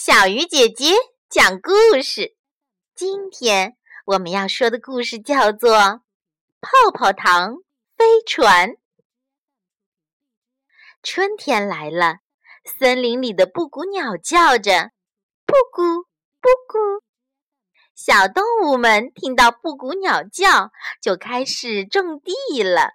[0.00, 0.94] 小鱼姐姐
[1.28, 2.36] 讲故事。
[2.94, 5.76] 今天我们要说的故事叫做
[6.60, 7.56] 《泡泡糖
[7.96, 8.70] 飞船》。
[11.02, 12.18] 春天来了，
[12.78, 14.92] 森林里的布谷鸟叫着
[15.44, 15.82] “布谷
[16.40, 16.78] 布谷”。
[17.96, 20.70] 小动物们听到布谷鸟叫，
[21.02, 22.92] 就开始种地了。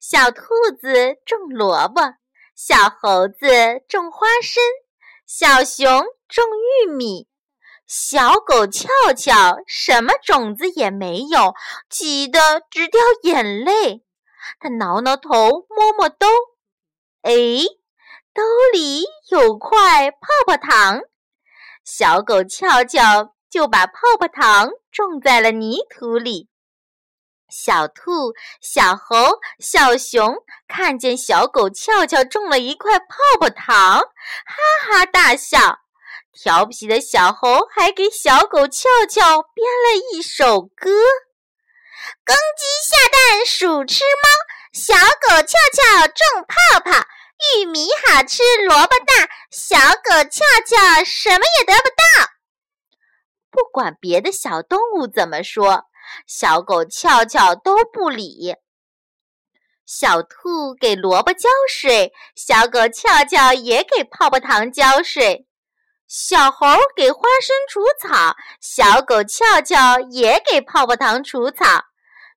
[0.00, 0.42] 小兔
[0.80, 2.02] 子种萝卜，
[2.56, 3.46] 小猴子
[3.86, 4.60] 种花生。
[5.30, 5.86] 小熊
[6.26, 6.42] 种
[6.86, 7.28] 玉米，
[7.86, 11.52] 小狗俏俏什么种子也没有，
[11.90, 14.06] 急得直掉眼泪。
[14.58, 16.26] 它挠挠头，摸摸兜，
[17.20, 17.30] 哎，
[18.32, 21.02] 兜里有块泡泡糖。
[21.84, 26.48] 小狗俏俏就把泡泡糖种在了泥土里。
[27.48, 30.36] 小兔、小猴、小熊
[30.68, 33.06] 看见小狗俏俏种了一块泡
[33.40, 34.56] 泡糖，哈
[34.90, 35.78] 哈大笑。
[36.32, 40.90] 调皮的小猴还给小狗俏俏编了一首歌：
[42.24, 44.28] 公鸡下蛋，鼠吃猫。
[44.72, 47.06] 小狗俏俏种泡泡，
[47.56, 49.28] 玉米好吃，萝卜大。
[49.50, 52.30] 小狗俏俏什么也得不到。
[53.50, 55.86] 不管别的小动物怎么说。
[56.26, 58.54] 小狗翘翘都不理，
[59.86, 65.46] 小兔给萝卜浇水，小狗翘翘也给泡泡糖浇水。
[66.06, 71.64] 小猴给花生除草，小狗翘翘也给泡泡糖除草。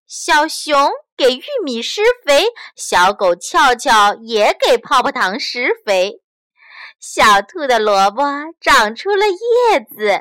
[0.07, 6.21] 小熊给玉米施肥，小狗翘翘也给泡泡糖施肥。
[6.99, 8.23] 小兔的萝卜
[8.59, 10.19] 长出了叶子。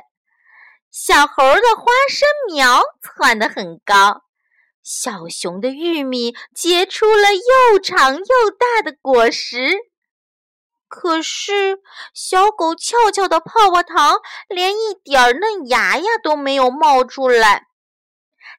[0.91, 4.23] 小猴的花生苗窜得很高，
[4.83, 9.79] 小熊的玉米结出了又长又大的果实。
[10.89, 11.79] 可是，
[12.13, 14.17] 小狗俏俏的泡泡糖
[14.49, 17.69] 连一点儿嫩芽芽都没有冒出来。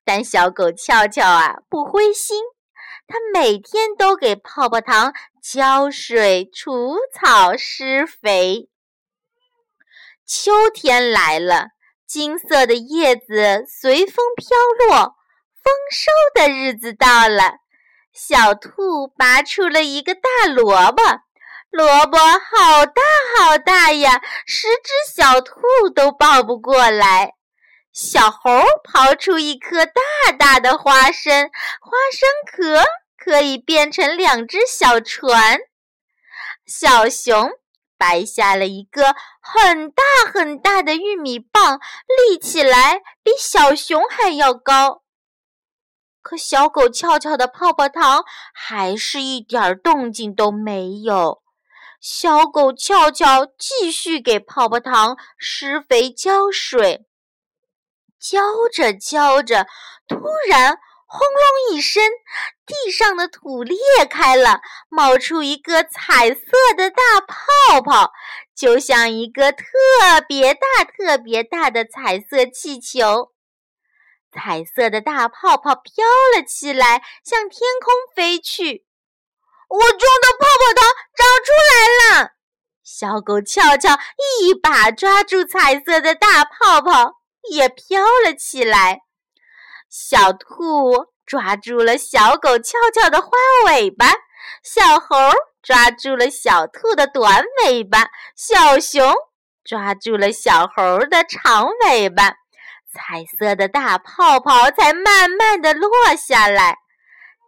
[0.05, 2.41] 但小狗俏俏啊，不灰心，
[3.07, 5.13] 它每天都给泡泡糖
[5.43, 8.69] 浇水、除草、施肥。
[10.25, 11.71] 秋天来了。
[12.11, 15.15] 金色的叶子随风飘落，
[15.63, 17.53] 丰收的日子到了。
[18.11, 21.01] 小兔拔出了一个大萝卜，
[21.69, 23.01] 萝卜好大
[23.37, 25.61] 好大呀，十只小兔
[25.95, 27.35] 都抱不过来。
[27.93, 32.83] 小猴刨出一颗大大的花生，花生壳
[33.17, 35.61] 可以变成两只小船。
[36.65, 37.53] 小熊。
[38.01, 40.01] 掰下了一个很大
[40.33, 45.03] 很大的玉米棒，立起来比小熊还要高。
[46.23, 48.23] 可小狗翘翘的泡泡糖
[48.55, 51.43] 还是一点动静都没有。
[51.99, 57.05] 小狗翘翘继续给泡泡糖施肥浇水，
[58.19, 58.41] 浇
[58.73, 59.67] 着浇着，
[60.07, 60.17] 突
[60.49, 60.79] 然。
[61.13, 62.01] 轰隆一声，
[62.65, 63.77] 地上的土裂
[64.09, 66.39] 开了，冒出一个彩色
[66.77, 68.13] 的大泡泡，
[68.55, 69.65] 就像一个特
[70.25, 73.33] 别大、特别大的彩色气球。
[74.31, 78.85] 彩色的大泡泡飘了起来，向天空飞去。
[79.67, 80.85] 我种的泡泡糖
[81.17, 82.31] 长出来了！
[82.85, 83.99] 小狗俏俏
[84.39, 87.15] 一把抓住彩色的大泡泡，
[87.51, 89.01] 也飘了起来。
[89.91, 93.29] 小兔抓住了小狗翘翘的花
[93.65, 94.07] 尾巴，
[94.63, 95.17] 小猴
[95.61, 99.13] 抓住了小兔的短尾巴，小熊
[99.65, 102.35] 抓住了小猴的长尾巴，
[102.89, 106.77] 彩色的大泡泡才慢慢的落下来。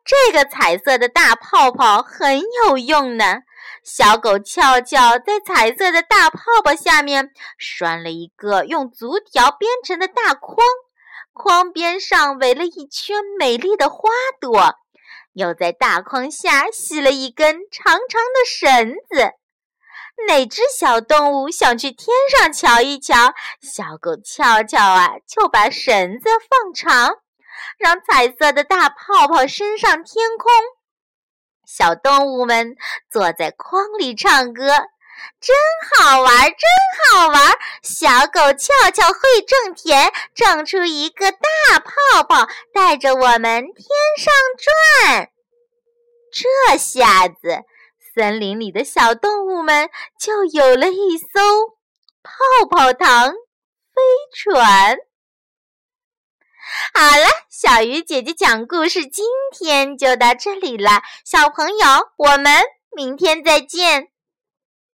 [0.04, 3.38] 这个彩色的大泡泡很有用呢。
[3.86, 10.58] 小狗翘翘在彩色的大泡泡下面拴了一个用竹条编成的大筐。
[11.34, 14.76] 筐边上围了一圈美丽的花朵，
[15.34, 19.34] 又在大筐下系了一根长长的绳子。
[20.28, 23.34] 哪只小动物想去天上瞧一瞧？
[23.62, 27.18] 小狗俏俏啊，就把绳子放长，
[27.80, 30.52] 让彩色的大泡泡升上天空。
[31.66, 32.76] 小动物们
[33.10, 34.64] 坐在筐里唱歌。
[35.40, 35.56] 真
[35.92, 37.54] 好玩，真好玩！
[37.82, 43.86] 小狗俏俏会种田，种出一个大泡泡，带着我们天
[44.18, 44.34] 上
[45.06, 45.30] 转。
[46.32, 47.64] 这下子，
[48.16, 49.90] 森林里的小动物们
[50.20, 51.26] 就有了一艘
[52.24, 54.02] 泡泡糖飞
[54.34, 54.98] 船。
[56.94, 61.04] 好了，小鱼姐姐讲故事，今天就到这里了。
[61.26, 61.86] 小朋友，
[62.18, 62.64] 我们
[62.96, 64.13] 明天再见。